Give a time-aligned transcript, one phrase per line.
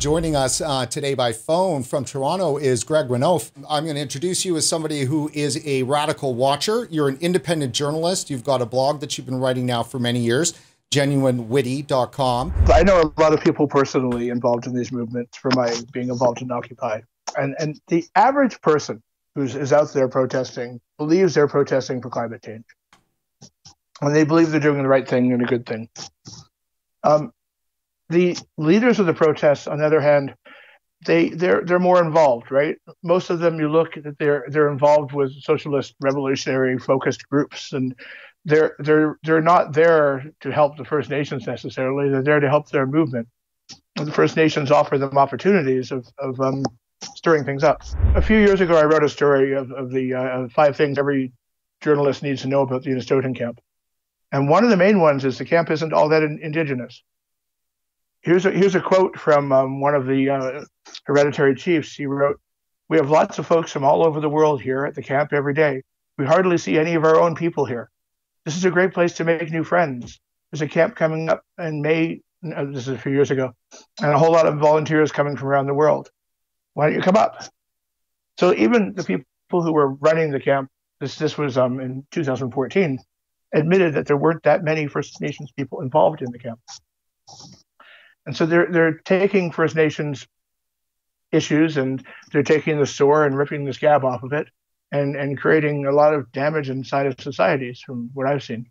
[0.00, 3.50] Joining us uh, today by phone from Toronto is Greg Renouf.
[3.68, 6.88] I'm going to introduce you as somebody who is a radical watcher.
[6.90, 8.30] You're an independent journalist.
[8.30, 10.54] You've got a blog that you've been writing now for many years,
[10.90, 12.54] genuinewitty.com.
[12.68, 16.40] I know a lot of people personally involved in these movements from my being involved
[16.40, 17.02] in Occupy.
[17.36, 19.02] And, and the average person
[19.34, 22.64] who is out there protesting believes they're protesting for climate change.
[24.00, 25.90] And they believe they're doing the right thing and a good thing.
[27.04, 27.34] Um,
[28.10, 30.34] the leaders of the protests, on the other hand,
[31.06, 32.76] they they're they're more involved, right?
[33.02, 37.94] Most of them, you look at they're they're involved with socialist revolutionary focused groups, and
[38.44, 42.10] they're they're they're not there to help the First Nations necessarily.
[42.10, 43.28] They're there to help their movement.
[43.96, 46.64] The First Nations offer them opportunities of of um,
[47.14, 47.82] stirring things up.
[48.14, 51.32] A few years ago, I wrote a story of, of the uh, five things every
[51.80, 53.60] journalist needs to know about the Unistoten camp,
[54.32, 57.02] and one of the main ones is the camp isn't all that in, indigenous.
[58.22, 60.64] Here's a here's a quote from um, one of the uh,
[61.04, 61.94] hereditary chiefs.
[61.94, 62.38] He wrote,
[62.88, 65.54] "We have lots of folks from all over the world here at the camp every
[65.54, 65.82] day.
[66.18, 67.90] We hardly see any of our own people here.
[68.44, 70.20] This is a great place to make new friends.
[70.50, 72.20] There's a camp coming up in May.
[72.44, 73.52] Uh, this is a few years ago,
[74.02, 76.10] and a whole lot of volunteers coming from around the world.
[76.74, 77.42] Why don't you come up?"
[78.38, 82.98] So even the people who were running the camp, this this was um, in 2014,
[83.54, 86.60] admitted that there weren't that many First Nations people involved in the camp.
[88.26, 90.26] And so they're they're taking First Nations
[91.32, 94.48] issues and they're taking the sore and ripping the scab off of it
[94.92, 98.70] and and creating a lot of damage inside of societies from what I've seen.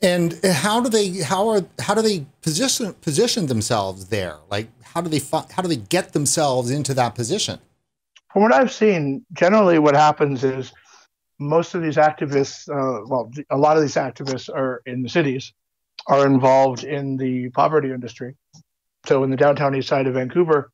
[0.00, 4.36] And how do they how are how do they position position themselves there?
[4.50, 7.58] Like how do they how do they get themselves into that position?
[8.32, 10.72] From what I've seen, generally what happens is
[11.38, 15.52] most of these activists, uh, well, a lot of these activists are in the cities,
[16.06, 18.36] are involved in the poverty industry.
[19.06, 20.70] So in the downtown east side of Vancouver,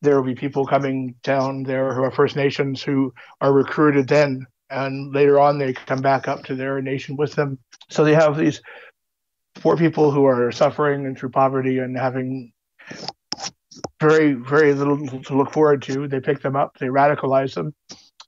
[0.00, 4.46] there will be people coming down there who are First Nations who are recruited then,
[4.68, 7.58] and later on they come back up to their nation with them.
[7.88, 8.60] So they have these
[9.56, 12.52] poor people who are suffering and through poverty and having
[14.00, 16.08] very very little to look forward to.
[16.08, 17.74] They pick them up, they radicalize them,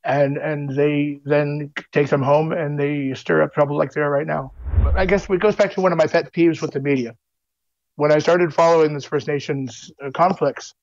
[0.04, 4.10] and and they then take them home and they stir up trouble like they are
[4.10, 4.52] right now.
[4.96, 7.16] I guess it goes back to one of my pet peeves with the media.
[7.96, 10.74] When I started following this First Nations uh, conflicts,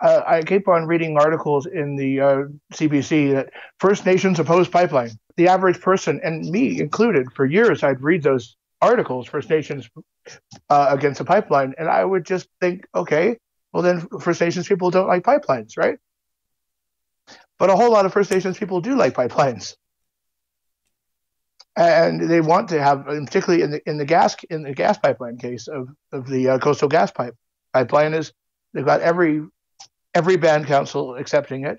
[0.00, 5.10] uh, I keep on reading articles in the uh, CBC that First Nations oppose pipeline.
[5.36, 9.88] The average person, and me included, for years I'd read those articles, First Nations
[10.70, 13.36] uh, against the pipeline, and I would just think, okay,
[13.72, 15.98] well then First Nations people don't like pipelines, right?
[17.58, 19.76] But a whole lot of First Nations people do like pipelines.
[21.76, 25.36] And they want to have, particularly in the in the gas in the gas pipeline
[25.36, 27.34] case of of the uh, coastal gas pipe
[27.74, 28.32] pipeline is
[28.72, 29.44] they've got every
[30.14, 31.78] every band council accepting it,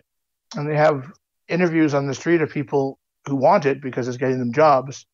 [0.56, 1.12] and they have
[1.48, 5.06] interviews on the street of people who want it because it's getting them jobs.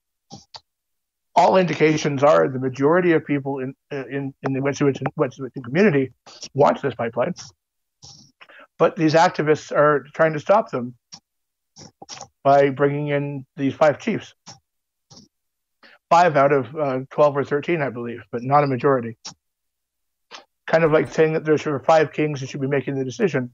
[1.35, 6.11] All indications are the majority of people in in, in the Wet'suwet'en, Wet'suwet'en community
[6.53, 7.33] want this pipeline,
[8.77, 10.95] but these activists are trying to stop them
[12.43, 14.33] by bringing in these five chiefs
[16.13, 19.17] five out of uh, 12 or 13, I believe, but not a majority.
[20.67, 23.51] Kind of like saying that there's five kings that should be making the decision.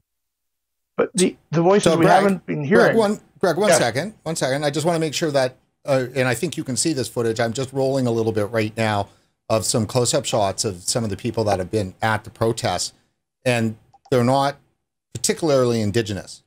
[0.94, 2.88] But the, the voices so we Greg, haven't been hearing.
[2.88, 4.62] Greg, one, Greg, one second, one second.
[4.62, 5.56] I just want to make sure that,
[5.86, 7.40] uh, and I think you can see this footage.
[7.40, 9.08] I'm just rolling a little bit right now
[9.48, 12.30] of some close up shots of some of the people that have been at the
[12.30, 12.92] protests,
[13.46, 13.78] and
[14.10, 14.56] they're not
[15.14, 16.42] particularly indigenous.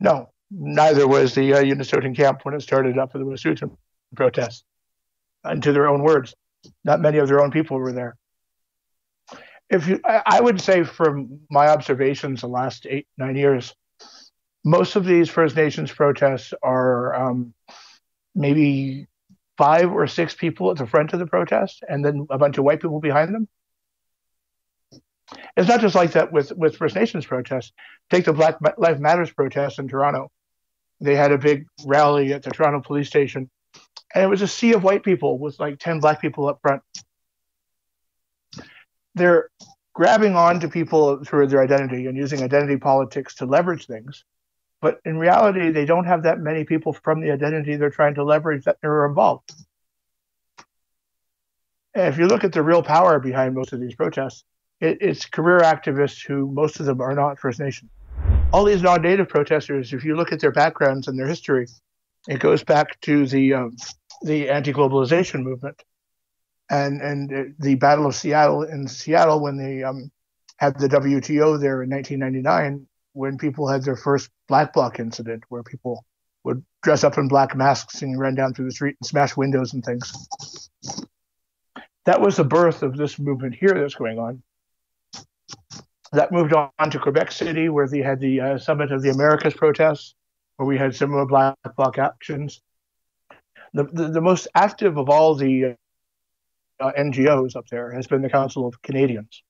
[0.00, 3.76] No, neither was the uh, Unistoten camp when it started up for the Wet'suwet'en
[4.14, 4.64] protest.
[5.44, 6.34] And to their own words,
[6.84, 8.16] not many of their own people were there.
[9.70, 13.74] If you, I would say, from my observations the last eight nine years,
[14.64, 17.52] most of these First Nations protests are um,
[18.34, 19.06] maybe
[19.58, 22.64] five or six people at the front of the protest, and then a bunch of
[22.64, 23.46] white people behind them.
[25.56, 27.72] It's not just like that with with First Nations protests.
[28.10, 30.30] Take the Black Lives Matters protest in Toronto.
[31.00, 33.50] They had a big rally at the Toronto police station
[34.14, 36.82] and it was a sea of white people with like 10 black people up front
[39.14, 39.50] they're
[39.94, 44.24] grabbing on to people through their identity and using identity politics to leverage things
[44.80, 48.24] but in reality they don't have that many people from the identity they're trying to
[48.24, 49.50] leverage that are involved
[51.94, 54.44] and if you look at the real power behind most of these protests
[54.80, 57.88] it, it's career activists who most of them are not first nation
[58.52, 61.66] all these non-native protesters if you look at their backgrounds and their history
[62.28, 63.76] it goes back to the um,
[64.22, 65.82] the anti-globalization movement.
[66.70, 70.10] and and the Battle of Seattle in Seattle when they um,
[70.58, 75.62] had the WTO there in 1999, when people had their first black bloc incident, where
[75.62, 76.04] people
[76.44, 79.72] would dress up in black masks and run down through the street and smash windows
[79.72, 80.12] and things.
[82.04, 84.42] That was the birth of this movement here that's going on.
[86.12, 89.54] That moved on to Quebec City, where they had the uh, Summit of the Americas
[89.54, 90.14] protests,
[90.56, 92.62] where we had similar black bloc actions.
[93.74, 95.76] The, the, the most active of all the
[96.80, 99.42] uh, NGOs up there has been the Council of Canadians,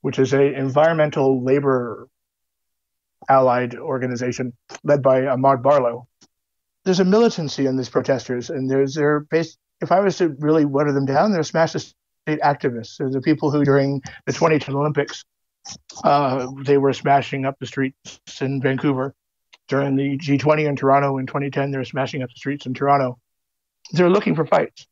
[0.00, 2.08] which is an environmental labor
[3.28, 4.52] allied organization
[4.84, 6.08] led by uh, Maude Barlow.
[6.84, 9.58] There's a militancy in these protesters, and there's they're based.
[9.80, 12.96] If I was to really water them down, they're smash the state activists.
[12.96, 15.24] They're the people who, during the 2010 Olympics,
[16.04, 19.14] uh, they were smashing up the streets in Vancouver.
[19.68, 23.18] During the G20 in Toronto in 2010, they were smashing up the streets in Toronto.
[23.92, 24.86] They're looking for fights.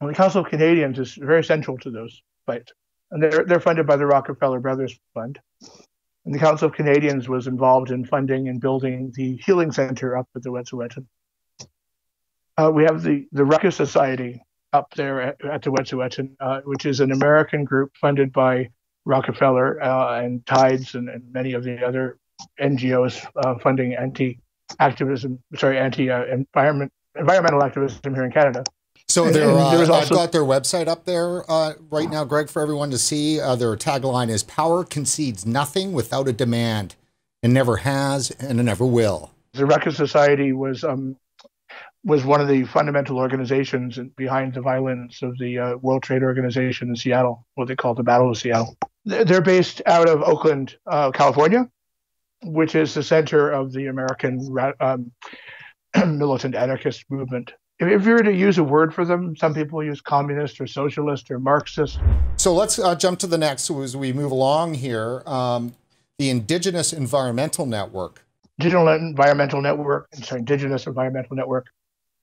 [0.00, 2.72] And the Council of Canadians is very central to those fights.
[3.10, 5.38] And they're, they're funded by the Rockefeller Brothers Fund.
[6.24, 10.28] And the Council of Canadians was involved in funding and building the Healing Center up
[10.34, 11.06] at the Wet'suwet'en.
[12.56, 16.86] Uh, we have the, the Ruckus Society up there at, at the Wet'suwet'en, uh, which
[16.86, 18.70] is an American group funded by
[19.04, 22.18] Rockefeller uh, and Tides and, and, many of the other
[22.60, 28.64] NGOs uh, funding anti-activism, sorry, anti-environment environmental activism here in Canada.
[29.08, 29.92] So they're, uh, also...
[29.92, 33.40] I've got their website up there uh, right now, Greg, for everyone to see.
[33.40, 36.94] Uh, their tagline is "Power concedes nothing without a demand,
[37.42, 41.16] and never has, and it never will." The Ruckus Society was um,
[42.04, 46.88] was one of the fundamental organizations behind the violence of the uh, World Trade Organization
[46.88, 48.76] in Seattle, what they call the Battle of Seattle.
[49.04, 51.68] They're based out of Oakland, uh, California,
[52.44, 55.12] which is the center of the American um,
[56.18, 57.52] militant anarchist movement
[57.90, 61.30] if you were to use a word for them, some people use communist or socialist
[61.30, 61.98] or Marxist.
[62.36, 65.22] So let's uh, jump to the next as we move along here.
[65.26, 65.74] Um,
[66.18, 68.24] the Indigenous Environmental Network.
[68.58, 71.66] Digital Environmental Network, sorry, Indigenous Environmental Network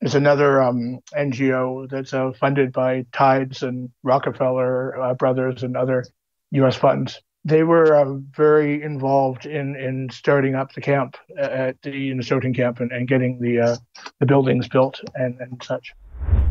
[0.02, 6.06] is another um, NGO that's uh, funded by Tides and Rockefeller uh, Brothers and other
[6.52, 6.76] U.S.
[6.76, 12.56] funds they were uh, very involved in in starting up the camp at the Unistoten
[12.56, 13.76] camp and, and getting the uh,
[14.20, 15.94] the buildings built and, and such.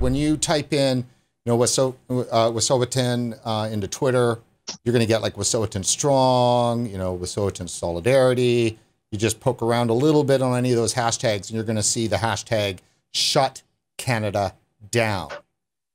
[0.00, 4.38] When you type in, you know, Waso, uh, uh, into Twitter,
[4.84, 8.78] you're going to get like Wet'suwet'en Strong, you know, Wet'suwet'en Solidarity.
[9.10, 11.76] You just poke around a little bit on any of those hashtags, and you're going
[11.76, 12.78] to see the hashtag
[13.12, 13.62] Shut
[13.96, 14.54] Canada
[14.90, 15.30] Down,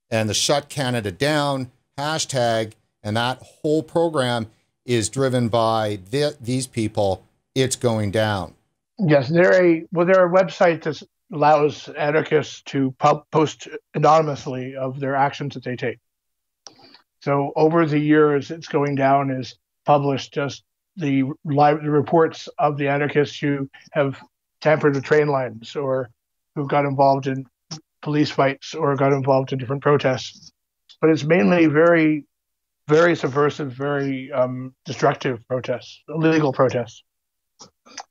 [0.10, 4.48] and the Shut Canada Down hashtag, and that whole program
[4.86, 7.24] is driven by th- these people,
[7.56, 8.54] it's going down.
[9.00, 11.01] Yes, they're a well, they're a website that
[11.31, 16.00] allows anarchists to pub- post anonymously of their actions that they take.
[17.21, 19.56] So over the years, it's going down is
[19.86, 20.63] published just
[20.95, 24.21] the live the reports of the anarchists who have
[24.62, 26.09] tampered with train lines or
[26.56, 27.46] who got involved in
[28.02, 30.52] police fights or got involved in different protests.
[31.02, 32.26] But it's mainly very
[32.88, 37.04] very subversive, very um, destructive protests, illegal protests.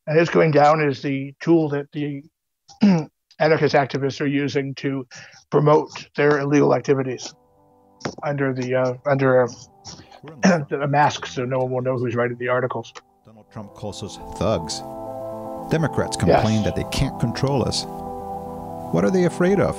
[0.06, 2.23] And it's going down as the tool that the
[3.39, 5.06] anarchist activists are using to
[5.50, 7.34] promote their illegal activities
[8.22, 9.43] under the uh, under
[10.44, 12.93] a, a mask, so no one will know who's writing the articles.
[13.25, 14.81] Donald Trump calls us thugs.
[15.70, 16.65] Democrats complain yes.
[16.65, 17.84] that they can't control us.
[18.93, 19.75] What are they afraid of?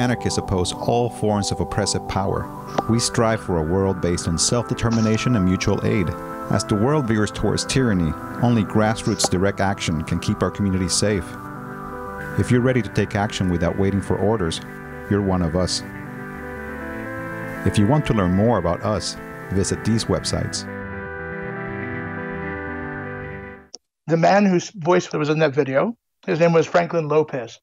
[0.00, 2.44] Anarchists oppose all forms of oppressive power.
[2.90, 6.08] We strive for a world based on self determination and mutual aid.
[6.50, 11.24] As the world veers towards tyranny, only grassroots direct action can keep our communities safe.
[12.36, 14.60] If you're ready to take action without waiting for orders,
[15.08, 15.82] you're one of us.
[17.64, 19.16] If you want to learn more about us,
[19.52, 20.64] visit these websites.
[24.08, 27.60] The man whose voice was in that video, his name was Franklin Lopez.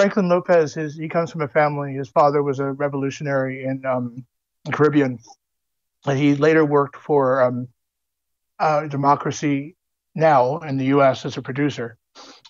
[0.00, 1.92] Franklin Lopez is he comes from a family.
[1.92, 4.24] His father was a revolutionary in um,
[4.64, 5.18] the Caribbean.
[6.06, 7.68] And he later worked for um,
[8.58, 9.76] uh, Democracy
[10.14, 11.26] Now in the U.S.
[11.26, 11.98] as a producer.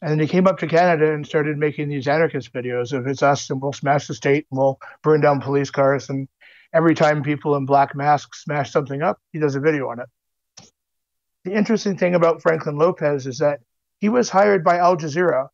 [0.01, 3.21] And then he came up to Canada and started making these anarchist videos of it's
[3.21, 6.09] us and we'll smash the state and we'll burn down police cars.
[6.09, 6.29] And
[6.73, 10.71] every time people in black masks smash something up, he does a video on it.
[11.43, 13.59] The interesting thing about Franklin Lopez is that
[13.99, 15.49] he was hired by Al Jazeera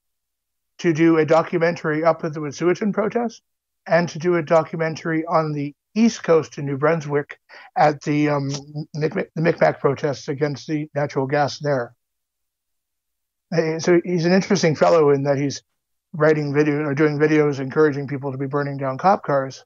[0.78, 3.42] to do a documentary up at the Wet'suwet'en protest
[3.86, 7.38] and to do a documentary on the east coast in New Brunswick
[7.76, 8.50] at the um,
[8.92, 11.94] the Micmac protests against the natural gas there.
[13.78, 15.62] So he's an interesting fellow in that he's
[16.12, 19.64] writing video or doing videos encouraging people to be burning down cop cars,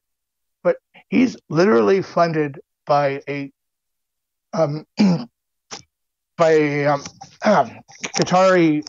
[0.63, 0.77] but
[1.09, 3.51] he's literally funded by a
[4.53, 4.85] um,
[6.37, 7.03] by a um,
[7.43, 7.79] um,
[8.15, 8.85] Qatari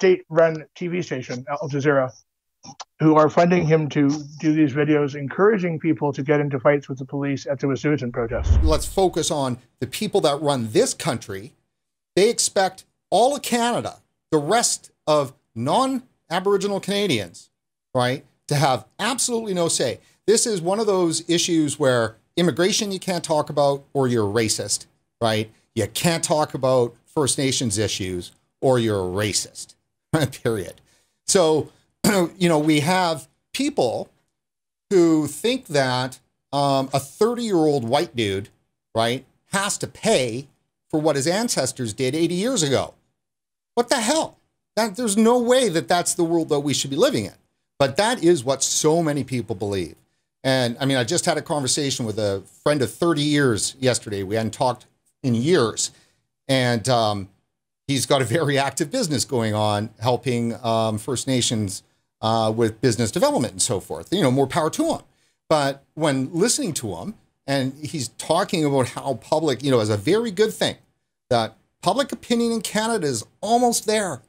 [0.00, 2.10] state-run TV station, Al Jazeera,
[3.00, 6.98] who are funding him to do these videos encouraging people to get into fights with
[6.98, 8.56] the police at the Wet'suwet'en protests.
[8.62, 11.52] Let's focus on the people that run this country.
[12.16, 13.98] They expect all of Canada,
[14.30, 17.50] the rest of non Aboriginal Canadians,
[17.94, 20.00] right, to have absolutely no say.
[20.26, 24.86] This is one of those issues where immigration you can't talk about or you're racist,
[25.20, 25.50] right?
[25.74, 29.74] You can't talk about First Nations issues or you're a racist,
[30.42, 30.80] period.
[31.26, 31.70] So,
[32.36, 34.10] you know, we have people
[34.90, 36.18] who think that
[36.52, 38.48] um, a 30 year old white dude,
[38.94, 40.48] right, has to pay
[40.88, 42.94] for what his ancestors did 80 years ago.
[43.74, 44.36] What the hell?
[44.76, 47.34] That, there's no way that that's the world that we should be living in.
[47.78, 49.94] But that is what so many people believe.
[50.42, 54.22] And I mean, I just had a conversation with a friend of 30 years yesterday.
[54.22, 54.86] We hadn't talked
[55.22, 55.90] in years.
[56.48, 57.28] And um,
[57.90, 61.82] he's got a very active business going on, helping um, First Nations
[62.22, 64.12] uh, with business development and so forth.
[64.12, 65.00] You know, more power to him.
[65.48, 67.14] But when listening to him,
[67.48, 70.76] and he's talking about how public, you know, is a very good thing
[71.30, 74.22] that public opinion in Canada is almost there.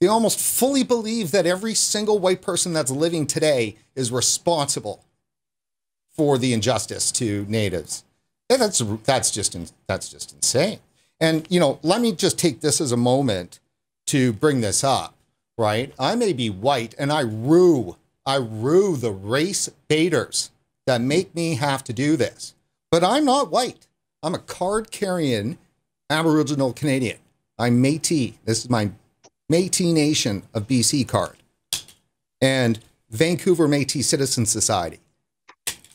[0.00, 5.04] They almost fully believe that every single white person that's living today is responsible
[6.12, 8.04] for the injustice to natives.
[8.48, 9.56] And that's that's just
[9.88, 10.78] that's just insane.
[11.24, 13.58] And you know, let me just take this as a moment
[14.08, 15.14] to bring this up.
[15.56, 20.50] Right, I may be white, and I rue I rue the race baiters
[20.86, 22.54] that make me have to do this.
[22.90, 23.86] But I'm not white.
[24.22, 25.56] I'm a card carrying
[26.10, 27.18] Aboriginal Canadian.
[27.58, 28.34] I'm Métis.
[28.44, 28.90] This is my
[29.50, 31.36] Métis Nation of BC card.
[32.40, 35.00] And Vancouver Métis Citizen Society.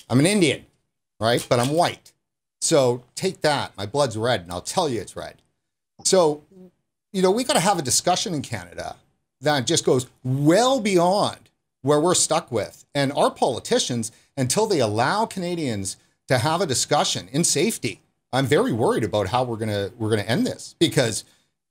[0.09, 0.65] I'm an Indian,
[1.19, 1.45] right?
[1.48, 2.13] But I'm white.
[2.62, 3.75] So take that.
[3.78, 5.42] My blood's red, and I'll tell you it's red.
[6.04, 6.44] So,
[7.12, 8.96] you know, we got to have a discussion in Canada
[9.42, 11.50] that just goes well beyond
[11.82, 12.86] where we're stuck with.
[12.94, 15.98] And our politicians, until they allow Canadians
[16.28, 18.01] to have a discussion in safety,
[18.32, 21.24] I'm very worried about how we're gonna we're gonna end this because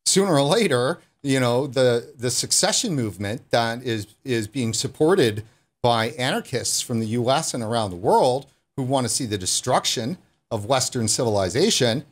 [0.07, 5.45] sooner or later, you know, the the succession movement that is is being supported
[5.83, 7.55] by anarchists from the U.S.
[7.55, 10.19] and around the world who want to see the destruction
[10.51, 12.05] of Western civilization,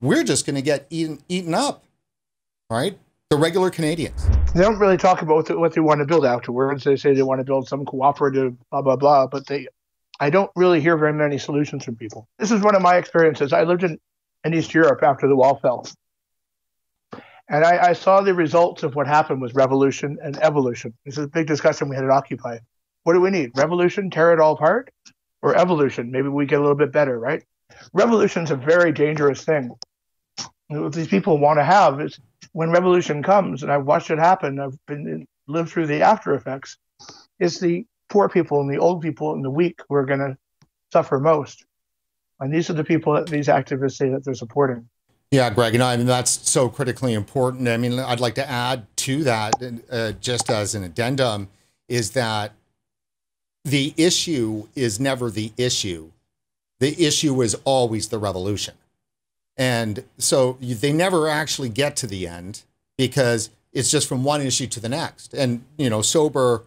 [0.00, 1.84] we're just going to get eaten eaten up,
[2.70, 2.98] right?
[3.30, 4.26] The regular Canadians.
[4.54, 6.84] They don't really talk about what they want to build afterwards.
[6.84, 9.68] They say they want to build some cooperative, blah blah blah, but they
[10.20, 12.28] I don't really hear very many solutions from people.
[12.38, 13.52] This is one of my experiences.
[13.52, 13.98] I lived in,
[14.44, 15.86] in East Europe after the wall fell.
[17.48, 20.94] And I, I saw the results of what happened with revolution and evolution.
[21.04, 22.58] This is a big discussion we had at Occupy.
[23.02, 23.50] What do we need?
[23.54, 24.90] Revolution, tear it all apart?
[25.42, 26.10] Or evolution?
[26.10, 27.42] Maybe we get a little bit better, right?
[27.92, 29.70] Revolution is a very dangerous thing.
[30.68, 32.18] What these people want to have is
[32.52, 36.78] when revolution comes, and I've watched it happen, I've been lived through the after effects,
[37.38, 40.36] is the poor people and the old people and the weak who are going to
[40.92, 41.64] suffer most.
[42.40, 44.88] And these are the people that these activists say that they're supporting.
[45.30, 47.68] Yeah, Greg, and I mean that's so critically important.
[47.68, 49.54] I mean, I'd like to add to that,
[49.90, 51.48] uh, just as an addendum,
[51.88, 52.52] is that
[53.64, 56.10] the issue is never the issue.
[56.84, 58.74] The issue is always the revolution,
[59.56, 62.60] and so they never actually get to the end
[62.98, 65.32] because it's just from one issue to the next.
[65.32, 66.64] And you know, sober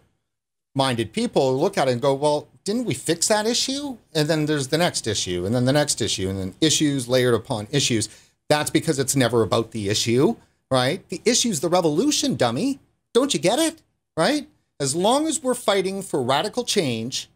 [0.74, 3.96] minded people look at it and go, well, didn't we fix that issue?
[4.12, 7.34] And then there's the next issue, and then the next issue, and then issues layered
[7.34, 8.08] upon issues.
[8.48, 10.34] That's because it's never about the issue,
[10.68, 11.08] right?
[11.10, 12.80] The issue's the revolution, dummy.
[13.14, 13.82] Don't you get it?
[14.16, 14.48] Right?
[14.80, 17.30] As long as we're fighting for radical change,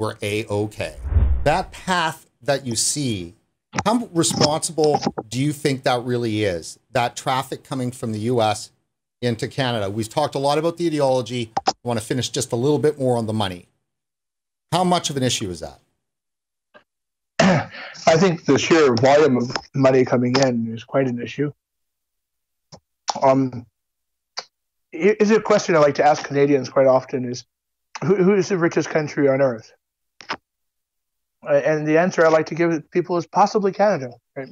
[0.00, 0.96] we're A OK.
[1.44, 3.34] That path that you see,
[3.86, 6.78] how responsible do you think that really is?
[6.92, 8.70] That traffic coming from the US
[9.22, 9.88] into Canada.
[9.88, 11.52] We've talked a lot about the ideology.
[11.66, 13.68] I want to finish just a little bit more on the money.
[14.70, 15.80] How much of an issue is that?
[18.06, 21.52] I think the sheer volume of money coming in is quite an issue.
[23.22, 23.66] Um,
[24.92, 27.44] is a question I like to ask Canadians quite often is,
[28.04, 29.72] who, who is the richest country on earth?
[31.46, 34.10] Uh, and the answer I like to give people is possibly Canada.
[34.36, 34.48] Right?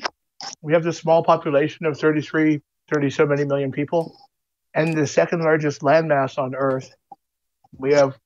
[0.63, 2.61] We have this small population of 33,
[2.93, 4.17] 30 so many million people
[4.75, 6.91] and the second largest landmass on Earth.
[7.77, 8.17] We have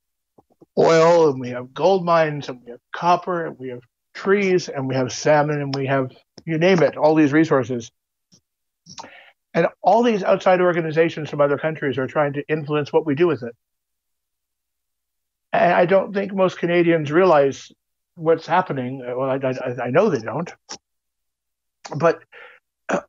[0.79, 3.81] oil and we have gold mines and we have copper and we have
[4.15, 6.11] trees and we have salmon and we have
[6.45, 7.91] you name it, all these resources.
[9.55, 13.27] And all these outside organizations from other countries are trying to influence what we do
[13.27, 13.55] with it.
[15.53, 17.71] I, I don't think most Canadians realize
[18.15, 18.99] what's happening.
[18.99, 20.53] Well, I, I, I know they don't.
[21.97, 22.23] But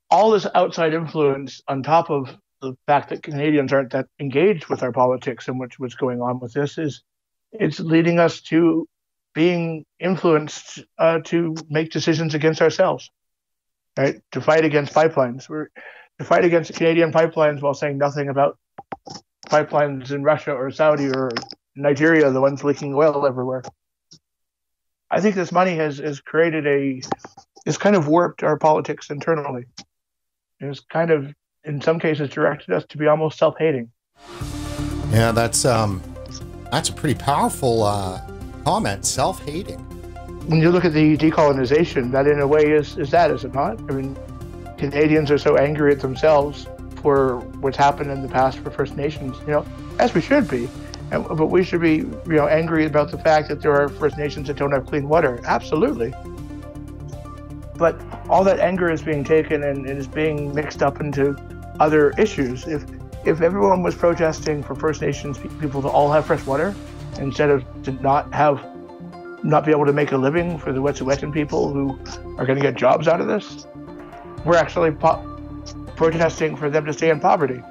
[0.10, 4.84] all this outside influence on top of the fact that Canadians aren't that engaged with
[4.84, 7.04] our politics and what's what's going on with this is
[7.52, 8.88] it's leading us to
[9.34, 13.12] being influenced uh, to make decisions against ourselves,
[13.98, 14.22] right?
[14.32, 15.50] To fight against pipelines.
[15.50, 15.70] We're
[16.20, 18.58] to fight against Canadian pipelines while saying nothing about
[19.48, 21.32] pipelines in Russia or Saudi or
[21.76, 23.64] Nigeria, the ones leaking oil everywhere.
[25.14, 27.00] I think this money has, has created a,
[27.68, 29.66] has kind of warped our politics internally.
[30.60, 31.32] It's kind of,
[31.64, 33.92] in some cases, directed us to be almost self hating.
[35.12, 36.02] Yeah, that's um,
[36.72, 38.22] that's a pretty powerful uh,
[38.66, 39.06] comment.
[39.06, 39.78] Self hating.
[40.48, 43.54] When you look at the decolonization, that in a way is is that, is it
[43.54, 43.80] not?
[43.82, 44.18] I mean,
[44.80, 46.66] Canadians are so angry at themselves
[47.04, 49.66] for what's happened in the past for First Nations, you know,
[50.00, 50.68] as we should be.
[51.20, 54.48] But we should be, you know, angry about the fact that there are First Nations
[54.48, 55.40] that don't have clean water.
[55.46, 56.14] Absolutely.
[57.78, 61.36] But all that anger is being taken and, and is being mixed up into
[61.80, 62.68] other issues.
[62.68, 62.86] If
[63.26, 66.76] if everyone was protesting for First Nations people to all have fresh water
[67.20, 68.66] instead of to not have
[69.44, 72.00] not be able to make a living for the Wet'suwet'en people who
[72.38, 73.68] are going to get jobs out of this,
[74.46, 75.22] we're actually po-
[75.96, 77.62] protesting for them to stay in poverty.